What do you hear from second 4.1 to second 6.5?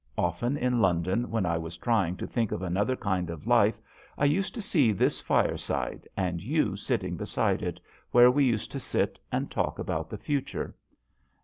I used to see this fireside and